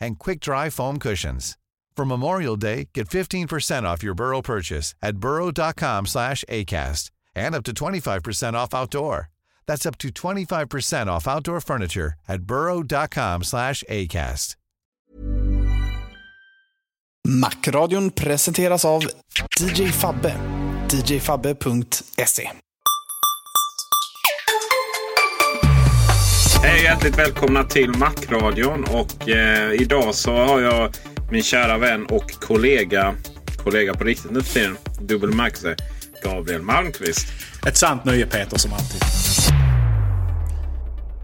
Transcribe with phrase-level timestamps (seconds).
[0.00, 1.56] and quick-dry foam cushions.
[1.96, 7.64] For Memorial Day, get 15% off your Burrow purchase at burrow.com slash ACAST and up
[7.64, 9.30] to 25% off outdoor.
[9.66, 14.56] That's up to 25% off outdoor furniture at burrow.com slash ACAST.
[17.26, 19.02] Macradion presenteras av
[19.58, 20.34] DJ Fabbe.
[20.88, 22.65] djfabbe.se
[26.66, 28.84] Hej hjärtligt välkomna till Macradion.
[28.84, 30.94] Och eh, idag så har jag
[31.30, 33.14] min kära vän och kollega,
[33.64, 35.76] kollega på riktigt nu för tiden, dubbel bemärkelse,
[36.22, 37.26] Gabriel Malmqvist.
[37.66, 39.00] Ett sant nöje Peter som alltid.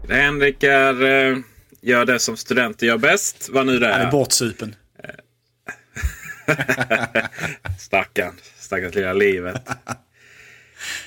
[0.09, 1.37] Henrik är, eh,
[1.81, 3.49] gör det som studenter gör bäst.
[3.51, 4.05] Vad nu det Han är.
[4.07, 4.75] är bortsupen.
[7.79, 8.33] Stackarn.
[8.59, 9.69] Stackars lilla livet.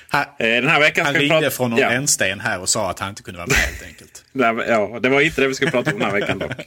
[0.09, 1.57] Han, Eh, Den här veckan han ska vi ringde prata...
[1.57, 4.25] från någon ja, ändsten här och sa att han inte kunde vara med helt enkelt.
[4.33, 6.53] Nej, ja, det var inte det vi skulle prata om den här veckan dock.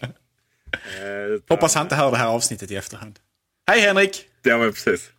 [1.00, 3.20] Eh, utan- Hoppas han inte hör det här avsnittet i efterhand.
[3.68, 4.26] Hej Henrik!
[4.44, 5.10] Ja, men precis.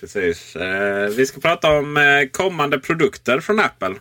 [0.00, 0.56] Precis.
[0.56, 3.94] Eh, vi ska prata om eh, kommande produkter från Apple.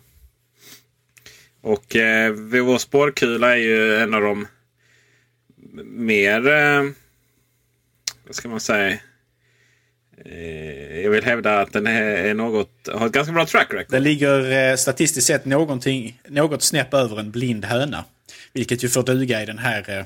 [1.61, 4.47] Och eh, vår spårkula är ju en av de
[5.85, 6.47] mer...
[6.47, 6.83] Eh,
[8.25, 8.97] vad ska man säga?
[10.25, 13.91] Eh, jag vill hävda att den är, något, har ett ganska bra track record.
[13.91, 18.05] Det ligger eh, statistiskt sett någonting, något snäpp över en blind höna.
[18.53, 20.05] Vilket ju får duga i den här, eh,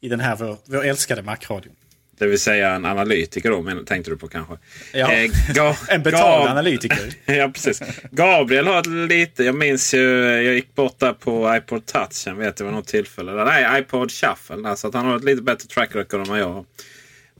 [0.00, 1.72] i den här vår, vår älskade Macradion.
[2.18, 4.54] Det vill säga en analytiker då, men, tänkte du på kanske?
[4.92, 5.30] Ja, Eh,
[5.88, 7.08] en betald Gab- analytiker.
[7.34, 7.82] ja, precis.
[8.10, 9.44] Gabriel har ett lite...
[9.44, 10.20] Jag minns ju...
[10.42, 12.36] Jag gick bort där på iPod Touchen.
[12.38, 13.32] Vet jag var något tillfälle.
[13.32, 13.44] Där.
[13.44, 14.56] Nej, iPod Shuffle.
[14.56, 16.64] Där, så att han har ett lite bättre track record än vad jag har.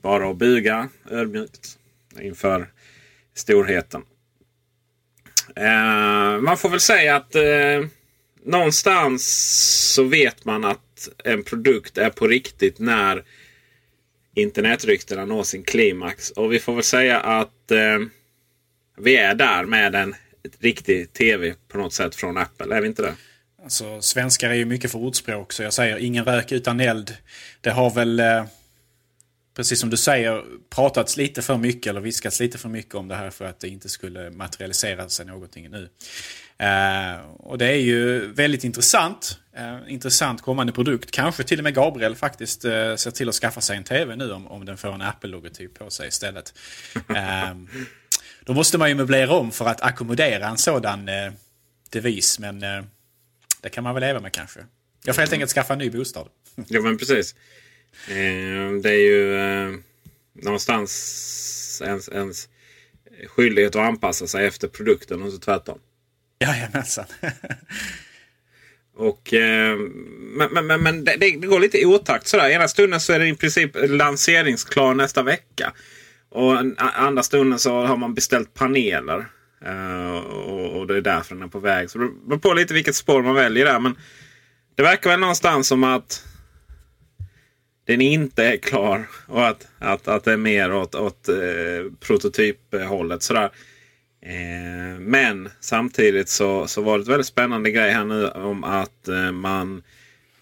[0.03, 1.79] Bara att buga ödmjukt
[2.21, 2.71] inför
[3.35, 4.03] storheten.
[5.57, 7.87] Eh, man får väl säga att eh,
[8.45, 9.25] någonstans
[9.95, 13.25] så vet man att en produkt är på riktigt när
[14.35, 16.31] internetryktena når sin klimax.
[16.31, 17.99] Och vi får väl säga att eh,
[18.97, 20.15] vi är där med en
[20.61, 22.77] riktig tv på något sätt från Apple.
[22.77, 23.15] Är vi inte det?
[23.63, 27.17] Alltså, svenskar är ju mycket för ordspråk så jag säger ingen rök utan eld.
[27.61, 28.45] Det har väl, eh,
[29.55, 33.15] precis som du säger, pratats lite för mycket eller viskats lite för mycket om det
[33.15, 35.89] här för att det inte skulle materialisera sig någonting nu.
[36.59, 39.39] Eh, och det är ju väldigt intressant.
[39.57, 41.11] Eh, intressant kommande produkt.
[41.11, 44.33] Kanske till och med Gabriel faktiskt eh, ser till att skaffa sig en tv nu
[44.33, 46.55] om, om den får en Apple-logotyp på sig istället.
[47.17, 47.55] Eh,
[48.45, 51.33] då måste man ju möblera om för att ackommodera en sådan eh,
[51.91, 52.39] devis.
[52.39, 52.85] Men eh,
[53.61, 54.61] det kan man väl leva med kanske.
[55.05, 56.29] Jag får helt enkelt skaffa en ny bostad.
[56.69, 57.35] Ja men precis.
[58.09, 59.79] Eh, det är ju eh,
[60.33, 62.49] någonstans ens, ens
[63.27, 65.79] skyldighet att anpassa sig efter produkten och så tvärtom.
[66.41, 67.05] Jajamensan.
[68.97, 69.77] Och, eh,
[70.19, 72.51] men men, men, men det, det går lite i otakt sådär.
[72.51, 75.73] Ena stunden så är det i princip lanseringsklar nästa vecka.
[76.29, 79.27] Och andra stunden så har man beställt paneler.
[79.65, 81.91] Eh, och, och det är därför den är på väg.
[81.91, 83.81] Så det beror på lite vilket spår man väljer där.
[83.81, 83.97] Men
[84.75, 86.25] det verkar väl någonstans som att
[87.85, 89.09] den inte är klar.
[89.27, 93.23] Och att, att, att det är mer åt, åt eh, prototyphållet.
[93.23, 93.51] Sådär.
[94.23, 99.09] Eh, men samtidigt så, så var det ett väldigt spännande grej här nu om att
[99.09, 99.83] eh, man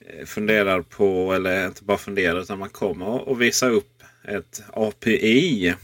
[0.00, 5.74] eh, funderar på, eller inte bara funderar utan man kommer att visa upp ett API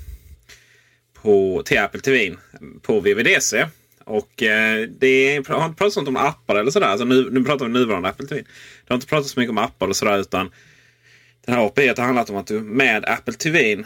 [1.23, 2.37] på, till Apple TV
[2.83, 3.67] på VVDC.
[4.05, 6.87] Och eh, det har inte pratats om appar eller sådär.
[6.87, 8.41] Alltså nu, nu pratar vi nuvarande Apple TV.
[8.41, 10.51] Det har inte pratats så mycket om appar och sådär utan
[11.49, 13.85] den här API har handlat om att du med Apple TV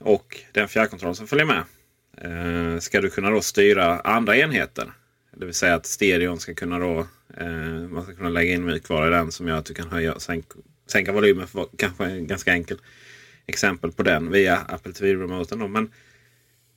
[0.00, 1.64] och den fjärrkontroll som följer med
[2.20, 4.92] eh, ska du kunna då styra andra enheter.
[5.36, 7.06] Det vill säga att stereon ska kunna då
[7.36, 10.14] eh, man ska kunna lägga in mjukvara i den som gör att du kan höja
[10.14, 12.78] och sänka, sänka volymen för kanske en ganska enkel
[13.46, 15.72] exempel på den via Apple TV-remoten.
[15.72, 15.90] Men,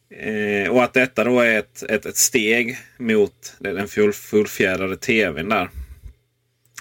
[0.09, 5.49] eh, och att detta då är ett, ett, ett steg mot den full, fullfjädrade tvn
[5.49, 5.69] där.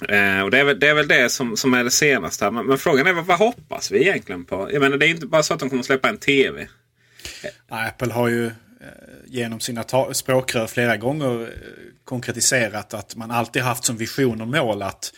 [0.08, 2.50] Eh, och det är, väl, det är väl det som, som är det senaste.
[2.50, 4.68] Men, men frågan är vad, vad hoppas vi egentligen på?
[4.72, 6.68] Jag menar det är inte bara så att de kommer släppa en tv.
[7.68, 8.52] Apple har ju eh,
[9.26, 11.48] genom sina språkrör flera gånger eh,
[12.04, 15.12] konkretiserat att man alltid haft som vision och mål att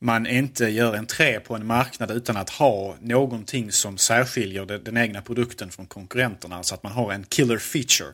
[0.00, 5.22] man inte gör entré på en marknad utan att ha någonting som särskiljer den egna
[5.22, 6.62] produkten från konkurrenterna.
[6.62, 8.12] Så att man har en killer feature.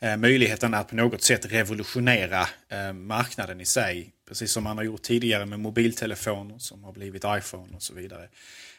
[0.00, 4.12] Eh, möjligheten att på något sätt revolutionera eh, marknaden i sig.
[4.28, 8.28] Precis som man har gjort tidigare med mobiltelefoner som har blivit iPhone och så vidare.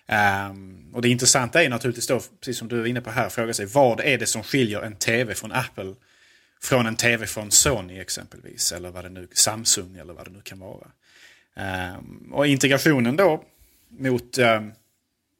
[0.08, 3.54] Ehm, och det intressanta är naturligtvis då, precis som du är inne på här, fråga
[3.54, 5.96] sig vad är det som skiljer en tv från Apple
[6.62, 10.42] från en tv från Sony exempelvis, eller vad det nu, Samsung eller vad det nu
[10.42, 10.88] kan vara.
[11.56, 13.44] Ehm, och integrationen då
[13.88, 14.72] mot, ehm,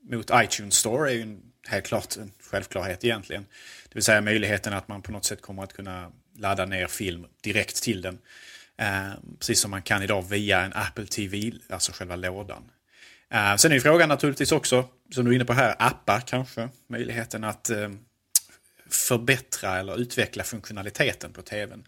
[0.10, 1.38] mot iTunes Store är ju
[1.68, 3.46] helt klart en självklarhet egentligen.
[3.84, 7.26] Det vill säga möjligheten att man på något sätt kommer att kunna ladda ner film
[7.42, 8.20] direkt till den.
[8.78, 12.64] Eh, precis som man kan idag via en Apple TV, alltså själva lådan.
[13.34, 16.70] Eh, sen är frågan naturligtvis också, som du är inne på här, appar kanske.
[16.90, 17.90] Möjligheten att eh,
[18.90, 21.84] förbättra eller utveckla funktionaliteten på tvn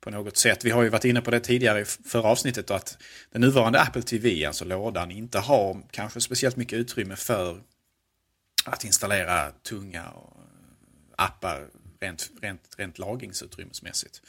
[0.00, 0.64] på något sätt.
[0.64, 2.98] Vi har ju varit inne på det tidigare i förra avsnittet att
[3.32, 7.60] den nuvarande Apple TV, alltså lådan, inte har kanske speciellt mycket utrymme för
[8.70, 11.66] att installera tunga eh, appar
[12.00, 14.22] rent, rent, rent lagringsutrymmesmässigt.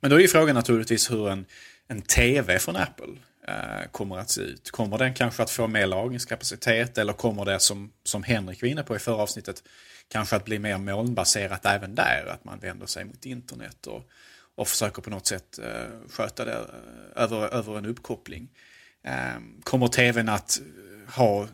[0.00, 1.46] Men då är ju frågan naturligtvis hur en,
[1.88, 3.14] en TV från Apple
[3.48, 4.70] eh, kommer att se ut.
[4.70, 8.82] Kommer den kanske att få mer lagringskapacitet eller kommer det som, som Henrik var inne
[8.82, 9.62] på i förra avsnittet
[10.08, 12.26] kanske att bli mer molnbaserat även där?
[12.26, 14.10] Att man vänder sig mot internet och
[14.54, 18.48] och försöker på något sätt eh, sköta det eh, över, över en uppkoppling.
[19.02, 20.60] Eh, kommer tvn att
[21.14, 21.48] ha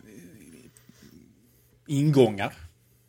[1.88, 2.52] ingångar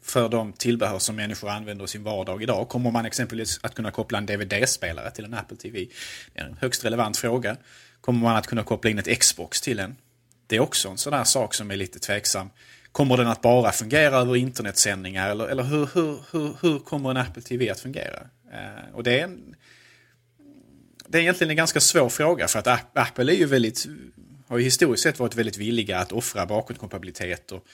[0.03, 2.69] för de tillbehör som människor använder i sin vardag idag?
[2.69, 5.87] Kommer man exempelvis att kunna koppla en DVD-spelare till en Apple TV?
[6.33, 7.57] Det är en högst relevant fråga.
[8.01, 9.95] Kommer man att kunna koppla in ett Xbox till en?
[10.47, 12.49] Det är också en sån där sak som är lite tveksam.
[12.91, 17.17] Kommer den att bara fungera över internetsändningar eller, eller hur, hur, hur, hur kommer en
[17.17, 18.19] Apple TV att fungera?
[18.53, 19.55] Eh, och det är en,
[21.07, 23.87] det är egentligen en ganska svår fråga för att Apple är ju väldigt,
[24.47, 27.67] har ju historiskt sett varit väldigt villiga att offra bakåtkompatibilitet och, och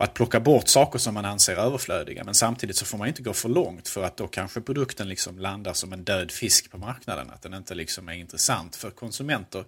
[0.00, 2.24] att plocka bort saker som man anser överflödiga.
[2.24, 5.38] Men samtidigt så får man inte gå för långt för att då kanske produkten liksom
[5.38, 7.30] landar som en död fisk på marknaden.
[7.30, 9.64] Att den inte liksom är intressant för konsumenter.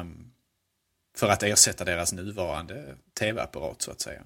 [0.00, 0.30] Um,
[1.16, 2.84] för att ersätta deras nuvarande
[3.18, 4.20] tv-apparat så att säga.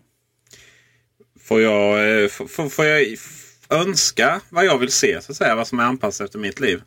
[1.40, 3.18] Får jag, eh, får, får jag
[3.70, 6.82] önska vad jag vill se, så att säga, vad som är anpassat efter mitt liv?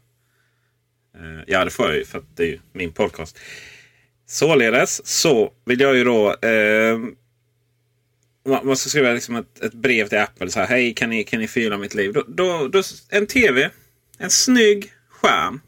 [1.15, 3.39] Eh, ja, det får jag ju för att det är ju min podcast.
[4.25, 6.97] Således så vill jag ju då eh,
[8.45, 10.51] man ska skriva liksom ett, ett, brev till Apple.
[10.51, 12.13] så här, Hej, kan ni, kan ni fylla mitt liv?
[12.13, 13.69] Då, då, då, en TV,
[14.17, 15.61] en snygg skärm.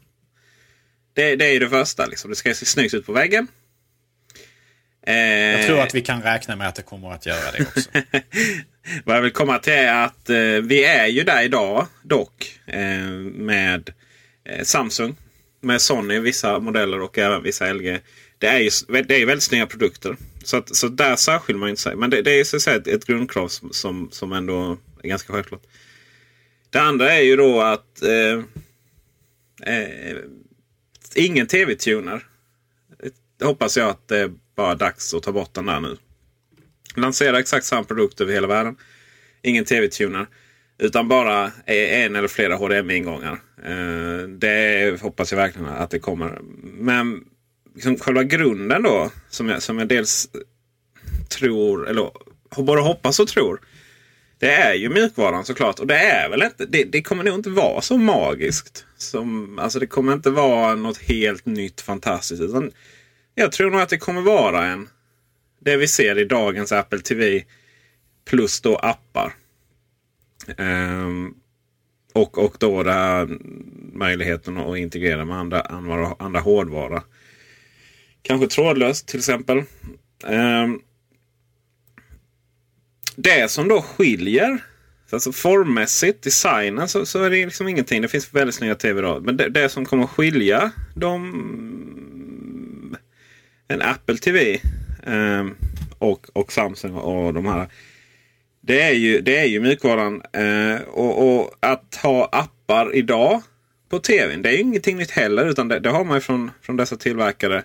[1.14, 2.06] Det, det är ju det första.
[2.06, 2.30] Liksom.
[2.30, 3.48] Det ska se snyggt ut på väggen.
[5.06, 7.90] Eh, jag tror att vi kan räkna med att det kommer att göra det också.
[9.04, 13.08] Vad jag vill komma till är att eh, vi är ju där idag dock eh,
[13.34, 13.92] med
[14.44, 15.16] eh, Samsung
[15.60, 18.00] med Sony vissa modeller och även vissa LG.
[18.38, 18.70] Det är ju
[19.02, 20.16] det är väldigt snygga produkter.
[20.44, 21.96] Så, att, så där särskiljer man inte sig.
[21.96, 25.08] Men det, det är så att säga ett, ett grundkrav som, som, som ändå är
[25.08, 25.62] ganska självklart.
[26.70, 28.44] Det andra är ju då att eh,
[29.74, 30.16] eh,
[31.14, 32.26] ingen tv-tuner.
[33.38, 35.96] Det hoppas jag att det är bara dags att ta bort den där nu.
[36.96, 38.76] Lansera exakt samma produkt över hela världen.
[39.42, 40.26] Ingen tv-tuner.
[40.78, 43.40] Utan bara en eller flera HDMI-ingångar.
[43.64, 46.38] Eh, det hoppas jag verkligen att det kommer.
[46.62, 47.24] Men
[47.78, 50.28] liksom själva grunden då som jag, som jag dels
[51.28, 52.10] tror, eller
[52.56, 53.60] både hoppas och tror.
[54.38, 55.78] Det är ju mjukvaran såklart.
[55.78, 58.86] Och det är väl inte, det, det, kommer nog inte vara så magiskt.
[58.96, 62.42] Som, alltså det kommer inte vara något helt nytt fantastiskt.
[62.42, 62.70] Utan
[63.34, 64.88] jag tror nog att det kommer vara en,
[65.60, 67.44] det vi ser i dagens Apple TV
[68.24, 69.34] plus då appar.
[70.56, 71.34] Um,
[72.12, 73.38] och, och då den här
[73.92, 77.02] möjligheten att integrera med andra, andra, andra hårdvara.
[78.22, 79.62] Kanske trådlöst till exempel.
[80.26, 80.80] Ehm,
[83.16, 84.58] det som då skiljer
[85.10, 88.02] Alltså formmässigt, designen så, så är det liksom ingenting.
[88.02, 89.20] Det finns väldigt snygga tv då.
[89.20, 92.96] Men det, det, som kommer att skilja dem,
[93.68, 94.60] en Apple TV
[95.06, 95.54] ehm,
[95.98, 97.68] och, och Samsung och de här
[98.60, 100.22] det är ju, det är ju mjukvaran.
[100.32, 103.42] Eh, och, och, att ha appar idag
[103.88, 104.42] på tvn.
[104.42, 105.46] Det är ju ingenting nytt heller.
[105.46, 107.62] Utan det, det har man ju från, från dessa tillverkare.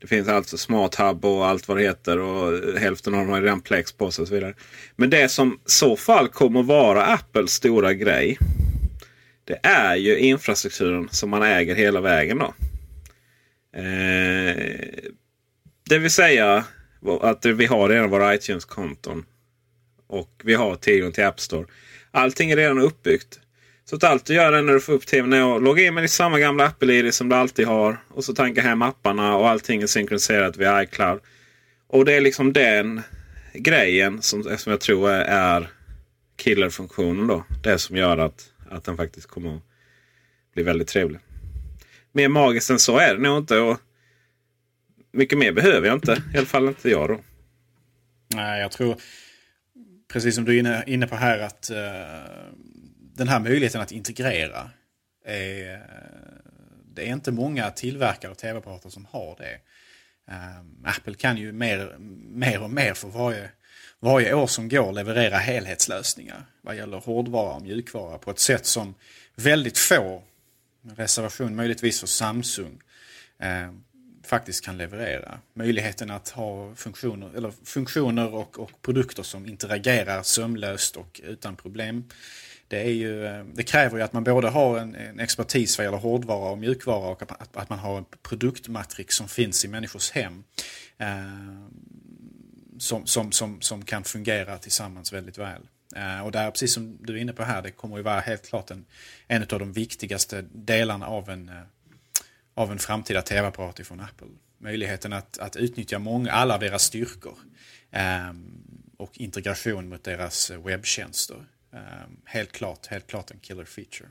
[0.00, 2.18] Det finns alltså Smart Hub och allt vad det heter.
[2.18, 4.54] Och hälften av dem har redan Plex på sig och så vidare.
[4.96, 8.38] Men det som i så fall kommer vara Apples stora grej.
[9.44, 12.38] Det är ju infrastrukturen som man äger hela vägen.
[12.38, 12.54] då.
[13.78, 14.56] Eh,
[15.88, 16.64] det vill säga
[17.20, 19.24] att vi har redan våra iTunes-konton.
[20.06, 21.66] Och vi har tillgång till App Store.
[22.10, 23.40] Allting är redan uppbyggt.
[23.90, 26.04] Så att allt du gör är när du får upp tvn och loggar in med
[26.04, 27.96] ditt samma gamla Apple-id som du alltid har.
[28.08, 31.20] Och så tankar hem apparna och allting är synkroniserat via iCloud.
[31.86, 33.02] Och det är liksom den
[33.54, 35.68] grejen som, som jag tror är
[36.38, 37.44] killerfunktionen då.
[37.62, 39.62] Det som gör att, att den faktiskt kommer att
[40.54, 41.20] bli väldigt trevlig.
[42.12, 43.58] Mer magiskt än så är det nog inte.
[43.58, 43.78] Och
[45.12, 46.22] mycket mer behöver jag inte.
[46.34, 47.20] I alla fall inte jag då.
[48.34, 48.96] Nej, jag tror
[50.12, 52.60] precis som du är inne, på här att uh,
[53.20, 54.70] den här möjligheten att integrera
[55.24, 55.80] är, eh,
[56.94, 59.58] det är inte många tillverkare och tv-apparater som har det.
[60.32, 61.96] Ehm, Apple kan ju mer,
[62.28, 63.50] mer och mer för varje,
[63.98, 68.94] varje år som går leverera helhetslösningar vad gäller hårdvara och mjukvara på ett sätt som
[69.34, 70.22] väldigt få,
[70.96, 72.82] reservation möjligtvis för Samsung,
[73.38, 73.72] eh,
[74.24, 75.38] faktiskt kan leverera.
[75.54, 82.04] Möjligheten att ha funktioner, eller funktioner och, och produkter som interagerar sömlöst och utan problem.
[82.70, 85.84] Det, är ju, eh, det kräver ju att man både har en, en expertis vad
[85.84, 90.10] gäller hårdvara och mjukvara och att, att man har en produktmatrix som finns i människors
[90.10, 90.44] hem.
[90.98, 91.06] Eh,
[92.78, 95.62] som, som, som, som kan fungera tillsammans väldigt väl.
[95.96, 98.48] Eh, och där, precis som du är inne på här, det kommer ju vara helt
[98.48, 98.84] klart en,
[99.26, 101.54] en av de viktigaste delarna av en, eh,
[102.54, 104.28] av en framtida tv-apparat från Apple.
[104.58, 107.38] Möjligheten att, att utnyttja många, alla deras styrkor
[107.90, 108.32] eh,
[108.96, 111.44] och integration mot deras eh, webbtjänster.
[111.72, 114.08] Um, helt klart, helt klart en killer feature.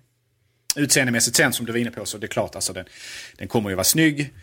[0.76, 2.86] Utseendemässigt sen som du var inne på så det är klart alltså den,
[3.38, 4.34] den kommer ju vara snygg.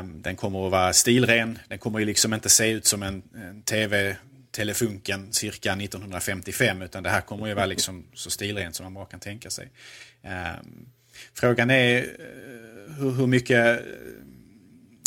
[0.00, 1.58] Um, den kommer att vara stilren.
[1.68, 4.16] Den kommer ju liksom inte se ut som en, en tv
[4.50, 9.06] Telefunken cirka 1955 utan det här kommer ju vara liksom så stilrent som man bara
[9.06, 9.70] kan tänka sig.
[10.22, 10.88] Um,
[11.34, 13.84] frågan är uh, hur, hur mycket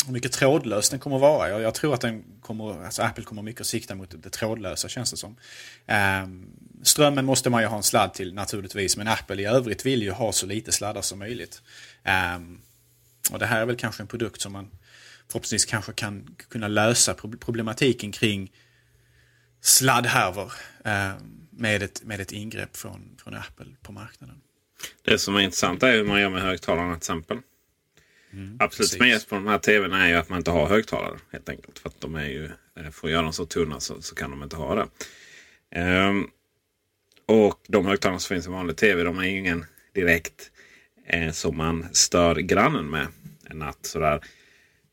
[0.06, 1.48] hur mycket trådlös den kommer att vara.
[1.48, 4.88] Jag, jag, tror att den kommer, alltså Apple kommer mycket att sikta mot det trådlösa
[4.88, 5.36] känns det som.
[5.86, 6.46] Um,
[6.82, 10.10] strömmen måste man ju ha en sladd till naturligtvis men Apple i övrigt vill ju
[10.10, 11.62] ha så lite sladdar som möjligt.
[12.36, 12.60] Um,
[13.30, 14.70] och det här är väl kanske en produkt som man
[15.28, 18.52] förhoppningsvis kanske kan kunna lösa problematiken kring
[19.60, 20.52] sladdhärvor
[20.84, 24.40] um, med, ett, med ett ingrepp från, från Apple på marknaden.
[25.02, 27.38] Det som är intressant är hur man gör med högtalarna till exempel.
[28.32, 31.18] Mm, Absolut smidigast på de här tvn är ju att man inte har högtalare.
[31.30, 31.78] helt enkelt.
[31.78, 32.44] För att de är ju,
[32.76, 34.88] eh, för att göra dem så tunna så, så kan de inte ha det.
[35.80, 36.30] Um,
[37.26, 39.64] och de högtalarna som finns i vanlig tv de är ju ingen
[39.94, 40.50] direkt
[41.06, 43.06] eh, som man stör grannen med
[43.50, 43.78] en natt.
[43.82, 44.20] Sådär.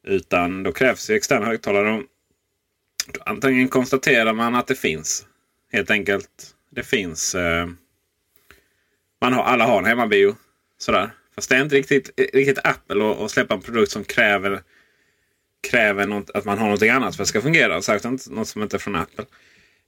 [0.04, 2.04] Utan då krävs ju externa högtalare.
[3.26, 5.26] Antingen konstaterar man att det finns.
[5.72, 6.56] Helt enkelt.
[6.70, 7.36] Det finns.
[7.36, 7.68] Eh,
[9.22, 10.36] man har, alla har en hemmabio.
[10.78, 11.12] Sådär.
[11.36, 14.62] Fast det är inte riktigt, riktigt Apple att, släppa en produkt som kräver,
[15.72, 17.82] kräver något, att man har något annat för att det ska fungera.
[17.82, 19.26] Särskilt något som inte är från Apple.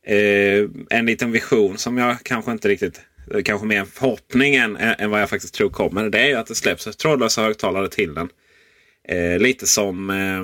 [0.05, 3.01] Eh, en liten vision som jag kanske inte riktigt
[3.33, 6.09] eh, kanske mer en förhoppning än, än vad jag faktiskt tror kommer.
[6.09, 8.29] Det är ju att det släpps trådlösa högtalare till den.
[9.07, 10.43] Eh, lite som eh,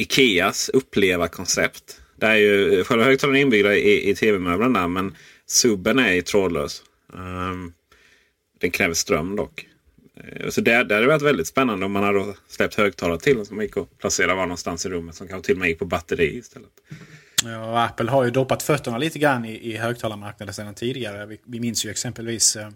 [0.00, 2.00] Ikeas uppleva-koncept.
[2.16, 6.22] Det är ju eh, själva högtalaren inbyggda i, i tv-möblerna där, men subben är ju
[6.22, 6.82] trådlös.
[7.12, 7.72] Um,
[8.60, 9.66] den kräver ström dock.
[10.42, 13.46] Uh, så det, det hade varit väldigt spännande om man hade släppt högtalare till den
[13.46, 15.14] som gick att placera var någonstans i rummet.
[15.14, 16.70] Som kanske till och med gick på batteri istället.
[17.44, 21.26] Ja, Apple har ju doppat fötterna lite grann i, i högtalarmarknaden sedan tidigare.
[21.26, 22.68] Vi, vi minns ju exempelvis eh,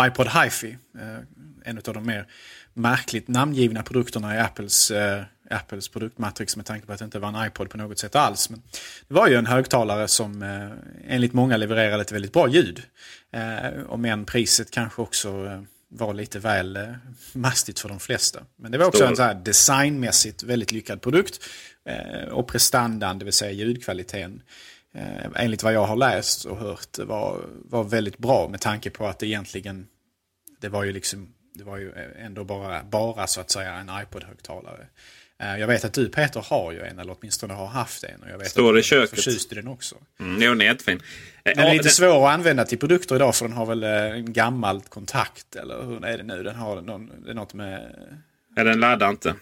[0.00, 0.76] iPod HiFi.
[0.98, 1.18] Eh,
[1.64, 2.26] en av de mer
[2.74, 7.28] märkligt namngivna produkterna i Apples, eh, Apples produktmatrix med tanke på att det inte var
[7.28, 8.50] en iPod på något sätt alls.
[8.50, 8.62] Men
[9.08, 10.70] det var ju en högtalare som eh,
[11.14, 12.82] enligt många levererade ett väldigt bra ljud.
[13.32, 16.82] Eh, om än priset kanske också eh, var lite väl eh,
[17.32, 18.40] mastigt för de flesta.
[18.56, 19.08] Men det var också Stor.
[19.08, 21.40] en så designmässigt väldigt lyckad produkt.
[21.90, 24.42] Eh, och prestandan, det vill säga ljudkvaliteten,
[24.94, 29.06] eh, enligt vad jag har läst och hört, var, var väldigt bra med tanke på
[29.06, 29.86] att det egentligen,
[30.60, 34.86] det var ju liksom, det var ju ändå bara, bara så att säga en iPod-högtalare.
[35.42, 38.22] Eh, jag vet att du Peter har ju en, eller åtminstone har haft en.
[38.22, 39.10] Och jag vet Står i köket.
[39.10, 39.96] Förtjust i den också.
[40.20, 41.02] Mm, jo, den är jättefin.
[41.42, 44.80] Den är lite svår att använda till produkter idag för den har väl en gammal
[44.80, 45.56] kontakt.
[45.56, 46.42] Eller hur är det nu?
[46.42, 47.94] Den har någon, det är något med...
[48.56, 49.34] Ja, den laddar inte.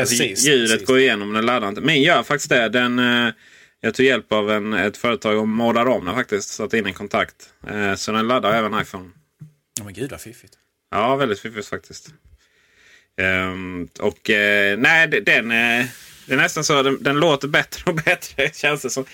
[0.00, 0.30] Precis.
[0.30, 0.86] Alltså, ljudet precis.
[0.86, 1.80] går igenom, den laddar inte.
[1.80, 2.68] Min gör faktiskt det.
[2.68, 3.32] Den, eh,
[3.80, 6.48] jag tog hjälp av en, ett företag och målade om den faktiskt.
[6.48, 7.50] Satte in en kontakt.
[7.68, 9.10] Eh, så den laddar även iPhone.
[9.78, 10.54] Ja, men gud vad fiffigt.
[10.90, 12.08] Ja, väldigt fiffigt faktiskt.
[13.20, 15.86] Um, och uh, nej, den, uh,
[16.26, 18.50] det är nästan så den, den låter bättre och bättre.
[18.54, 19.04] känns det som.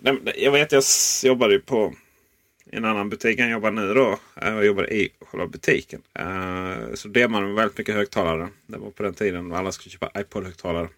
[0.00, 0.84] Den, jag vet, jag
[1.24, 1.94] jobbade ju på
[2.72, 4.18] en annan butik än jag jobbar nu då.
[4.42, 6.02] Eh, jag jobbar i själva butiken.
[6.14, 8.48] Eh, så det man väldigt mycket högtalare.
[8.66, 10.88] Det var på den tiden alla skulle köpa iPod-högtalare.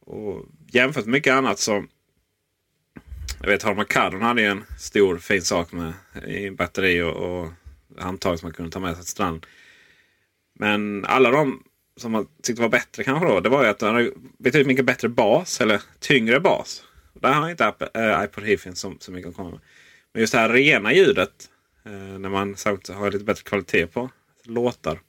[0.00, 1.84] Och jämfört med mycket annat så
[3.40, 5.92] jag vet Harman Kardon hade ju en stor fin sak med
[6.26, 7.48] i batteri och, och
[7.98, 9.42] handtag som man kunde ta med sig till stranden.
[10.54, 11.62] Men alla de
[11.96, 13.40] som man tyckte var bättre kanske då.
[13.40, 15.60] Det var ju att den hade betydligt mycket bättre bas.
[15.60, 16.84] Eller tyngre bas.
[17.12, 19.60] Där har inte äh, eh, iPod Hifin så, så mycket att komma med.
[20.12, 21.48] Men just det här rena ljudet.
[21.84, 22.56] Eh, när man
[22.88, 24.10] har lite bättre kvalitet på
[24.44, 25.00] låtar.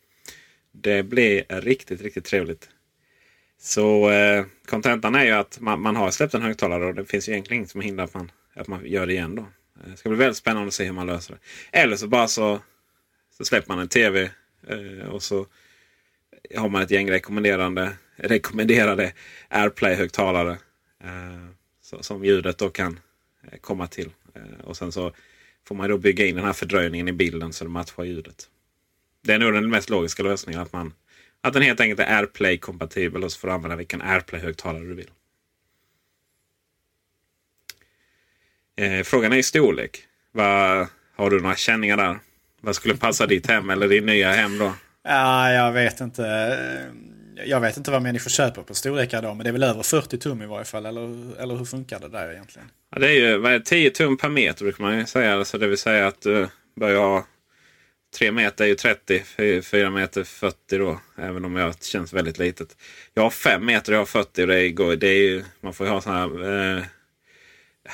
[0.72, 2.70] Det blir riktigt, riktigt trevligt.
[3.60, 7.30] Så eh, kontentan är ju att man, man, har släppt en högtalare och det finns
[7.30, 9.36] ju egentligen inget som hindrar att man, att man gör det igen.
[9.36, 9.42] då.
[9.42, 11.80] Eh, det ska bli väldigt spännande att se hur man löser det.
[11.80, 12.60] Eller så bara så,
[13.38, 14.30] så släpper man en tv
[15.12, 15.48] och så
[16.56, 19.14] har man ett gäng rekommenderande, rekommenderade
[19.50, 20.58] AirPlay-högtalare.
[21.82, 23.00] Som ljudet då kan
[23.62, 24.10] komma till.
[24.36, 25.12] Eh, och sen så
[25.68, 28.50] får man då bygga in den här fördröjningen i bilden så det matchar ljudet.
[29.22, 30.62] Det är nog den mest logiska lösningen.
[30.62, 30.94] Att man
[31.42, 35.10] att den helt enkelt är AirPlay-kompatibel och så får du använda vilken AirPlay-högtalare du vill.
[38.76, 40.08] Eh, frågan är i storlek.
[40.32, 42.20] Va, har du några känningar där?
[42.62, 44.74] Vad skulle passa ditt hem eller din nya hem då?
[45.04, 46.24] Ja, jag vet inte.
[47.46, 49.34] Jag vet inte vad människor köper på storlekar då.
[49.34, 50.86] Men det är väl över 40 tum i varje fall.
[50.86, 52.70] Eller, eller hur funkar det där egentligen?
[52.92, 55.34] Ja, det är ju vad är 10 tum per meter brukar man ju säga.
[55.34, 57.26] Alltså det vill säga att du börjar ha
[58.18, 59.24] 3 meter är ju 30,
[59.64, 61.00] 4 meter 40 då.
[61.18, 62.78] Även om jag känns väldigt litet.
[63.14, 65.74] Jag har 5 meter och jag har 40 och det är, det är ju, man
[65.74, 66.84] får ju ha sån här eh,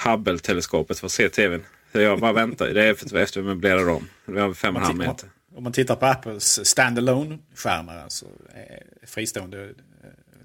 [0.05, 1.65] Hubble-teleskopet för att se tvn.
[1.91, 2.69] Så jag bara väntar.
[2.69, 4.09] Det är efter, efter vi möblerar om.
[4.25, 5.29] Vi har 5,5 meter.
[5.55, 8.25] Om man tittar på Apples standalone skärmar, alltså
[8.55, 9.73] eh, fristående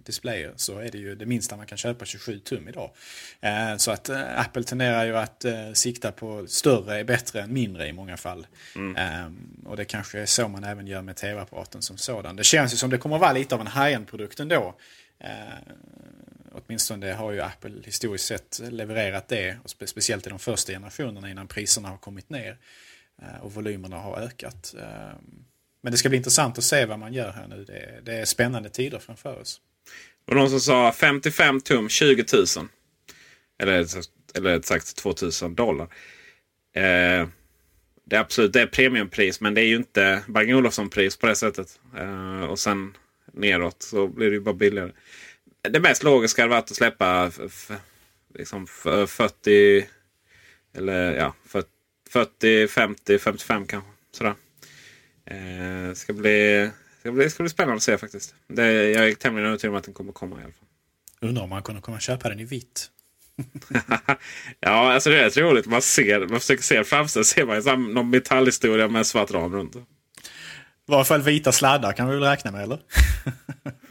[0.04, 2.90] displayer så är det ju det minsta man kan köpa 27 tum idag.
[3.40, 7.52] Eh, så att eh, Apple tenderar ju att eh, sikta på större är bättre än
[7.52, 8.47] mindre i många fall.
[8.76, 9.36] Mm.
[9.64, 12.36] Och det kanske är så man även gör med tv-apparaten som sådan.
[12.36, 14.75] Det känns ju som det kommer vara lite av en high-end-produkt ändå.
[16.52, 21.49] Åtminstone har ju Apple historiskt sett levererat det, och speciellt i de första generationerna innan
[21.49, 22.56] priserna har kommit ner
[23.22, 24.74] Eh, och volymerna har ökat.
[24.78, 25.44] Ehm,
[25.82, 27.64] men det ska bli intressant att se vad man gör här nu.
[28.02, 29.60] Det är spännande tider framför oss.
[30.26, 32.68] Och någon som sa 55 tum 20 000.
[33.58, 33.86] Eller,
[34.34, 35.88] eller sagt 2000 dollar.
[36.74, 37.28] Eh,
[38.04, 41.36] det är absolut det är premiumpris men det är ju inte Bang Olufsen-pris på det
[41.36, 41.80] sättet.
[41.96, 42.96] Eh, och sen
[43.32, 44.92] neråt så blir det ju bara billigare.
[45.70, 47.30] Det mest logiska hade varit att släppa
[48.34, 49.86] liksom 40
[50.74, 51.68] eller ja 40,
[52.68, 53.90] 50, 55 kanske.
[54.12, 54.34] Sådär.
[55.26, 58.34] Eh, ska bli ska bli, ska bli spännande att se faktiskt.
[58.48, 60.68] Det, jag är tämligen övertygad om att den kommer komma i alla fall.
[61.20, 62.90] Undrar om man kommer kunna köpa den i vitt.
[64.60, 65.66] ja, alltså det är rätt roligt.
[65.66, 69.76] Man, ser, man försöker se framför ser man någon metallhistoria med svart ram runt.
[69.76, 69.80] I
[70.86, 72.78] varje fall vita sladdar kan vi väl räkna med, eller?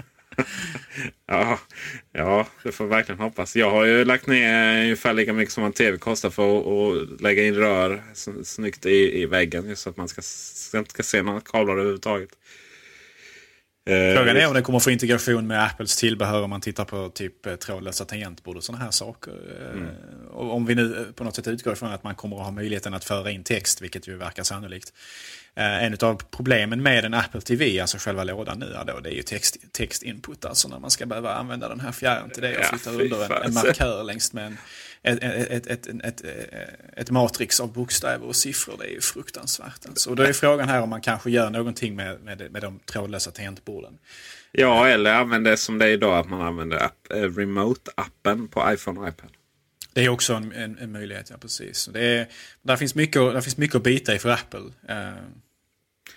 [1.28, 1.60] ja,
[2.12, 3.56] ja, det får verkligen hoppas.
[3.56, 7.44] Jag har ju lagt ner ungefär lika mycket som en tv kostar för att, lägga
[7.46, 8.04] in rör
[8.44, 9.70] snyggt i, i väggen.
[9.70, 10.22] Just så att man ska,
[10.78, 12.30] inte ska se några kablar överhuvudtaget.
[13.86, 17.10] Eh, Frågan är om det kommer få integration med Apples tillbehör om man tittar på
[17.10, 19.32] typ eh, trådlösa tangentbord och sådana här saker.
[19.32, 19.88] Eh, mm.
[20.32, 23.04] Om vi nu på något sätt utgår ifrån att man kommer att ha möjligheten att
[23.04, 24.94] föra in text, vilket ju verkar sannolikt.
[25.56, 29.22] En av problemen med en Apple TV, alltså själva lådan nu, då, det är ju
[29.22, 30.46] text, textinput.
[30.46, 33.26] Alltså när man ska behöva använda den här fjärren till det och flytta ja, under
[33.26, 34.58] en, en markör längs med
[35.02, 36.24] en, ett, ett, ett, ett,
[36.98, 38.76] ett matrix av bokstäver och siffror.
[38.80, 39.86] Det är ju fruktansvärt.
[39.86, 40.10] Alltså.
[40.10, 43.32] Och då är frågan här om man kanske gör någonting med, med, med de trådlösa
[43.32, 43.98] tangentborden.
[44.52, 49.00] Ja, eller använder som det är idag att man använder app, eh, remote-appen på iPhone
[49.00, 49.30] och iPad.
[49.94, 51.90] Det är också en, en, en möjlighet, ja precis.
[51.94, 52.28] Det är,
[52.62, 54.72] där, finns mycket, där finns mycket att bita i för Apple.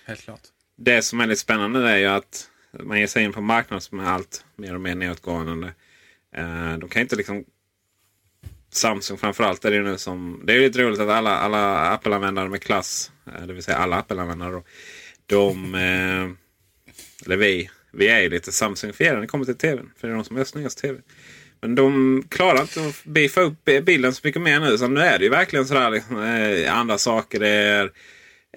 [0.06, 0.40] Helt klart.
[0.76, 4.00] Det som är lite spännande är ju att man ger sig in på marknaden som
[4.00, 5.72] är allt mer och mer nedåtgående.
[6.36, 7.44] Eh, de kan inte liksom
[8.70, 10.42] Samsung framförallt är det ju nu som...
[10.44, 13.76] Det är ju lite roligt att alla, alla Apple-användare med klass, eh, det vill säga
[13.76, 14.62] alla Apple-användare, då.
[15.26, 15.74] de...
[15.74, 16.30] Eh,
[17.24, 19.90] eller vi, vi är ju lite Samsung-fierade när det kommer till tvn.
[19.96, 21.00] För det är de som gör snyggast tv.
[21.60, 24.78] Men de klarar inte att beefa upp bilden så mycket mer nu.
[24.78, 26.16] Så nu är det ju verkligen sådär liksom,
[26.70, 27.40] andra saker.
[27.40, 27.92] Det är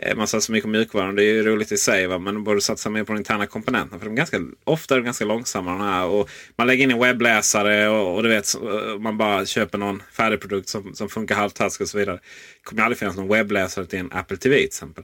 [0.02, 1.16] Eh, man satsar mycket på mjukvaran.
[1.16, 2.08] Det är ju roligt i sig.
[2.08, 2.20] Va?
[2.20, 4.00] Men man borde satsa mer på de interna komponenterna.
[4.00, 5.72] För de är ganska, ofta är de ganska långsamma.
[5.72, 6.06] De här.
[6.06, 10.04] Och man lägger in en webbläsare och, och du vet, eh, man bara köper någon
[10.12, 12.16] färdig produkt som, som funkar halvtaskigt och så vidare.
[12.16, 15.04] Det kommer aldrig finnas någon webbläsare till en Apple TV till exempel.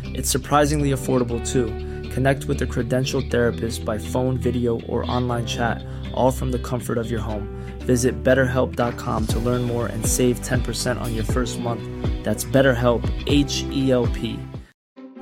[0.21, 1.65] It's surprisingly affordable too.
[2.11, 6.99] Connect with a credentialed therapist by phone, video, or online chat, all from the comfort
[6.99, 7.49] of your home.
[7.79, 11.81] Visit betterhelp.com to learn more and save 10% on your first month.
[12.23, 14.39] That's BetterHelp, H E L P.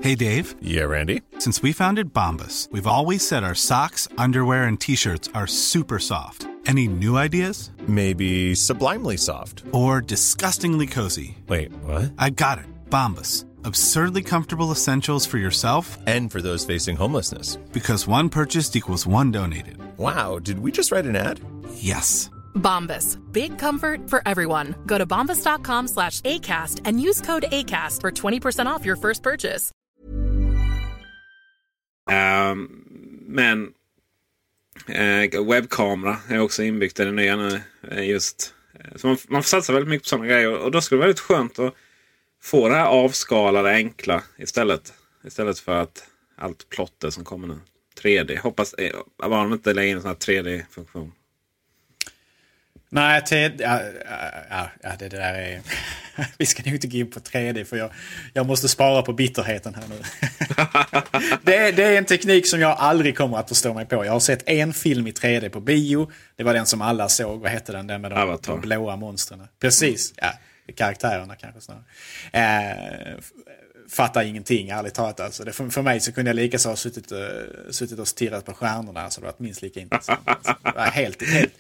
[0.02, 0.54] Hey Dave.
[0.62, 1.22] Yeah, Randy.
[1.38, 6.00] Since we founded Bombus, we've always said our socks, underwear, and t shirts are super
[6.00, 6.46] soft.
[6.66, 7.72] Any new ideas?
[7.88, 9.64] Maybe sublimely soft.
[9.72, 11.38] Or disgustingly cozy.
[11.48, 12.12] Wait, what?
[12.18, 12.66] I got it.
[12.90, 13.46] Bombus.
[13.70, 17.58] Absurdly comfortable essentials for yourself and for those facing homelessness.
[17.72, 19.78] Because one purchased equals one donated.
[19.98, 21.40] Wow, did we just write an ad?
[21.76, 22.32] Yes.
[22.56, 23.18] Bombas.
[23.32, 24.74] Big comfort for everyone.
[24.88, 29.72] Go to bombas.com slash ACAST and use code ACAST for 20% off your first purchase.
[32.10, 32.86] Um,
[33.28, 33.74] men
[34.88, 37.62] eh, webbkamera är också inbyggt i det nya nu.
[37.92, 40.58] Eh, just, eh, så man, man får satsa väldigt mycket på sådana grejer.
[40.58, 41.76] Och då skulle det vara väldigt skönt att
[42.42, 44.94] få det här avskalade enkla istället.
[45.24, 46.04] Istället för att
[46.36, 47.60] allt plotter som kommer nu.
[48.04, 48.40] 3D.
[48.40, 51.12] Hoppas eh, bara de inte lägger in en sån här 3D-funktion.
[52.92, 53.82] Nej, t- ja,
[54.50, 55.62] ja, ja, det där är...
[56.38, 57.92] Vi ska nog inte gå in på 3D för jag,
[58.34, 59.96] jag måste spara på bitterheten här nu.
[61.44, 64.06] det, är, det är en teknik som jag aldrig kommer att förstå mig på.
[64.06, 66.12] Jag har sett en film i 3D på bio.
[66.36, 67.42] Det var den som alla såg.
[67.42, 67.88] Vad hette den?
[67.88, 69.48] Den med de, de blåa monstren.
[69.60, 70.14] Precis.
[70.16, 70.34] Ja,
[70.76, 71.84] karaktärerna kanske snarare.
[72.32, 73.18] Eh,
[73.90, 75.20] fattar ingenting, ärligt talat.
[75.20, 75.44] Alltså.
[75.44, 77.18] Det, för, för mig så kunde jag lika så ha suttit, uh,
[77.72, 79.02] suttit och stirrat på stjärnorna.
[79.02, 80.20] Alltså, det var minst lika intressant.
[80.26, 80.56] Alltså.
[80.76, 81.52] helt, helt,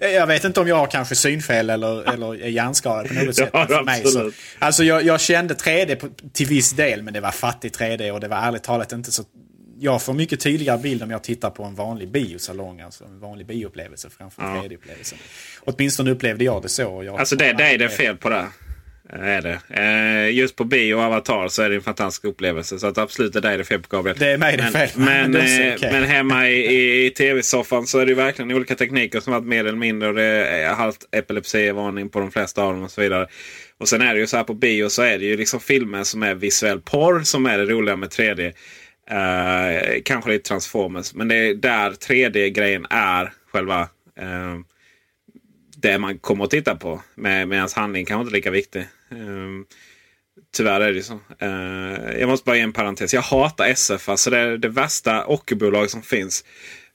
[0.00, 3.50] jag vet inte om jag har kanske synfel eller, eller är hjärnskadad på något sätt.
[3.52, 7.20] Ja, för mig så, alltså, jag, jag kände 3D på, till viss del, men det
[7.20, 9.24] var fattigt 3D och det var ärligt talat inte så
[9.80, 13.46] jag får mycket tydligare bild om jag tittar på en vanlig biosalong, alltså en vanlig
[13.46, 14.62] bioupplevelse framför en ja.
[14.62, 15.14] 3D-upplevelse.
[15.60, 17.02] Åtminstone upplevde jag det så.
[17.04, 18.46] Jag alltså det, det är det fel på det.
[19.12, 19.60] Är det.
[19.68, 22.78] Eh, just på bio och Avatar så är det en fantastisk upplevelse.
[22.78, 24.16] Så att absolut det är det fel på Gabriel.
[24.18, 25.92] Det är mig det är fel Men, men, okay.
[25.92, 29.78] men hemma i, i tv-soffan så är det verkligen olika tekniker som varit mer eller
[29.78, 30.08] mindre.
[30.08, 33.26] Och det är halvt epilepsivarning på de flesta av dem och så vidare.
[33.78, 36.04] Och sen är det ju så här på bio så är det ju liksom filmer
[36.04, 38.52] som är visuell porr som är det roliga med 3D.
[39.10, 41.14] Eh, kanske lite Transformers.
[41.14, 43.80] Men det är där 3D-grejen är själva
[44.16, 44.58] eh,
[45.76, 47.02] det man kommer att titta på.
[47.14, 48.80] Med, medans handling kanske inte är lika viktig.
[48.80, 49.66] Eh,
[50.56, 51.20] tyvärr är det så.
[51.38, 53.14] Eh, jag måste bara ge en parentes.
[53.14, 54.08] Jag hatar SF.
[54.08, 56.44] Alltså det är det värsta ockerbolag som finns.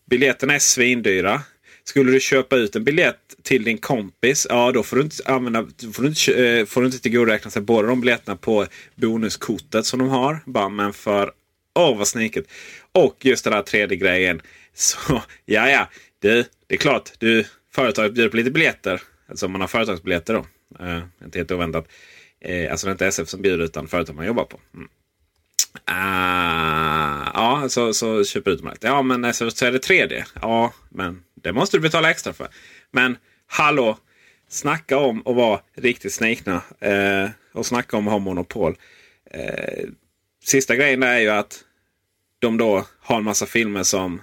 [0.09, 1.41] Biljetterna är svindyra.
[1.83, 5.67] Skulle du köpa ut en biljett till din kompis, ja då får du inte, använda,
[5.93, 9.99] får du inte, eh, får du inte tillgodoräkna sig båda de biljetterna på bonuskortet som
[9.99, 10.39] de har.
[10.45, 11.31] Bara, men för,
[11.75, 12.45] åh vad sniket.
[12.91, 14.41] Och just den här tredje grejen.
[14.73, 14.97] Så
[15.45, 15.87] ja, ja,
[16.19, 19.01] du, det är klart, du, företaget bjuder på lite biljetter.
[19.29, 20.45] Alltså om man har företagsbiljetter då.
[20.83, 21.87] Uh, inte helt oväntat.
[22.49, 24.59] Uh, alltså det är inte SF som bjuder utan företag man jobbar på.
[24.73, 24.87] Mm.
[25.89, 30.23] Uh, ja, så, så köper du ut Ja, men så, så är det 3D.
[30.41, 32.47] Ja, men det måste du betala extra för.
[32.91, 33.97] Men hallå,
[34.49, 36.61] snacka om att vara riktigt snikna.
[36.85, 38.77] Uh, eh, och snacka om att ha monopol.
[39.35, 39.89] Uh,
[40.45, 41.63] sista grejen är ju att
[42.39, 44.21] de då har en massa filmer som...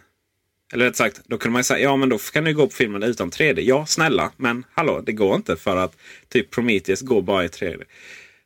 [0.72, 2.72] Eller rätt sagt, då kunde man ju säga ja men då kan du gå på
[2.72, 3.60] filmen utan 3D.
[3.60, 5.96] Ja, snälla, men hallå, det går inte för att
[6.28, 7.82] typ Prometheus går bara i 3D.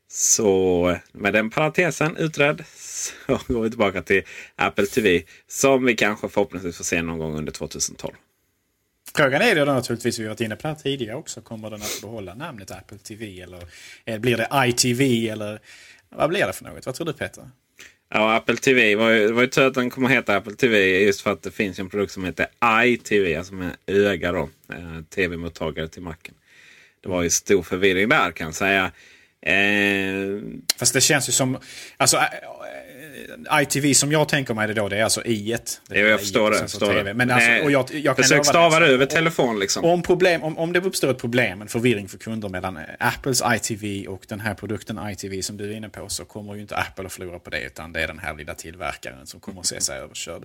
[0.08, 4.22] Så med den parentesen utredd så går vi tillbaka till
[4.56, 5.22] Apple TV.
[5.48, 8.14] Som vi kanske förhoppningsvis får se någon gång under 2012.
[9.16, 11.40] Frågan är då naturligtvis, vi har varit inne på det här tidigare också.
[11.40, 13.40] Kommer den att behålla namnet Apple TV?
[13.40, 13.62] Eller
[14.18, 15.28] blir det ITV?
[15.28, 15.60] Eller
[16.08, 16.86] vad blir det för något?
[16.86, 17.50] Vad tror du Peter?
[18.08, 21.00] Ja, Apple TV var ju, var ju tur att den kommer att heta Apple TV
[21.04, 24.48] just för att det finns en produkt som heter iTV, alltså med öga då.
[24.72, 26.34] Eh, Tv-mottagare till macken.
[27.00, 28.92] Det var ju stor förvirring där kan jag säga.
[29.42, 30.40] Eh...
[30.78, 31.58] Fast det känns ju som...
[31.96, 32.20] Alltså,
[33.62, 35.80] ITV som jag tänker mig det då, det är alltså i ett.
[35.88, 36.58] Det jag förstår det.
[36.58, 37.14] Förstår det.
[37.14, 39.84] Men alltså, och jag, jag Försök stava det över telefon liksom.
[39.84, 44.06] Om, problem, om, om det uppstår ett problem, en förvirring för kunder mellan Apples ITV
[44.08, 47.06] och den här produkten ITV som du är inne på så kommer ju inte Apple
[47.06, 49.80] att förlora på det utan det är den här lilla tillverkaren som kommer att se
[49.80, 50.42] sig överkörd.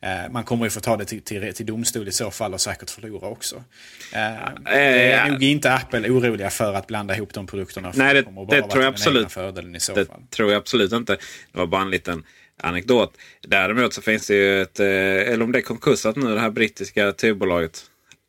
[0.00, 2.60] Eh, man kommer ju få ta det till, till, till, domstol i så fall och
[2.60, 3.64] säkert förlora också.
[4.12, 7.92] Eh, eh, det är nog inte Apple oroliga för att blanda ihop de produkterna.
[7.94, 9.28] Nej, det, det tror jag absolut.
[9.28, 10.22] det fall.
[10.30, 11.16] tror jag absolut inte.
[11.52, 12.24] Det var bara en liten
[12.62, 13.16] anekdot.
[13.42, 16.50] Däremot så finns det ju ett, eh, eller om det är konkursat nu, det här
[16.50, 17.84] brittiska tv-bolaget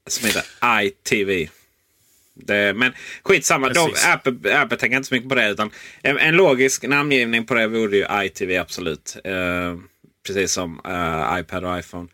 [0.07, 0.43] som heter
[0.81, 1.49] ITV.
[2.33, 5.49] Det, men skitsamma, de, Apple, Apple tänker inte så mycket på det.
[5.49, 9.17] Utan en, en logisk namngivning på det vore ju ITV absolut.
[9.23, 9.75] Eh,
[10.27, 12.07] precis som eh, iPad och iPhone.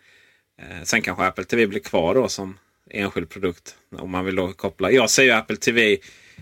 [0.62, 2.58] Eh, sen kanske Apple TV blir kvar då som
[2.90, 3.76] enskild produkt.
[3.98, 4.92] Om man vill då koppla.
[4.92, 5.98] Jag ser ju Apple TV,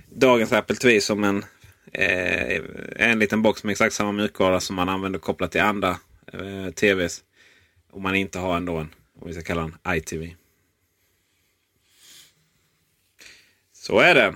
[0.09, 1.45] dagens Apple TV som en
[1.91, 2.61] eh,
[2.95, 5.97] en liten box med exakt samma mjukvara som man använder kopplat till andra
[6.33, 7.23] eh, TVs.
[7.91, 10.33] Om man inte har ändå en, om vi ska kalla den iTV.
[13.73, 14.33] Så är det.